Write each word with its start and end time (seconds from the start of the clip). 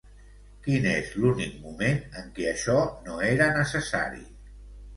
Quin 0.67 0.87
és 0.91 1.11
l'únic 1.17 1.59
moment 1.67 2.01
en 2.23 2.33
què 2.39 2.49
això 2.55 2.81
no 3.11 3.21
era 3.29 3.53
necessari? 3.61 4.27